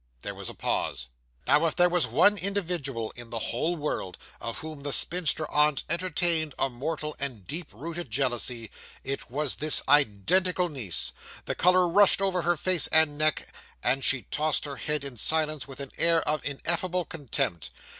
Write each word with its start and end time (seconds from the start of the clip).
There 0.21 0.33
was 0.33 0.49
a 0.49 0.55
pause. 0.55 1.09
Now, 1.45 1.67
if 1.67 1.75
there 1.75 1.87
was 1.87 2.07
one 2.07 2.35
individual 2.35 3.13
in 3.15 3.29
the 3.29 3.37
whole 3.53 3.75
world, 3.75 4.17
of 4.39 4.57
whom 4.57 4.81
the 4.81 4.91
spinster 4.91 5.45
aunt 5.51 5.83
entertained 5.91 6.55
a 6.57 6.71
mortal 6.71 7.15
and 7.19 7.45
deep 7.45 7.67
rooted 7.71 8.09
jealousy, 8.09 8.71
it 9.03 9.29
was 9.29 9.57
this 9.57 9.83
identical 9.87 10.69
niece. 10.69 11.13
The 11.45 11.53
colour 11.53 11.87
rushed 11.87 12.19
over 12.19 12.41
her 12.41 12.57
face 12.57 12.87
and 12.87 13.15
neck, 13.15 13.53
and 13.83 14.03
she 14.03 14.23
tossed 14.31 14.65
her 14.65 14.77
head 14.77 15.03
in 15.03 15.17
silence 15.17 15.67
with 15.67 15.79
an 15.79 15.91
air 15.99 16.23
of 16.27 16.43
ineffable 16.45 17.05
contempt. 17.05 17.69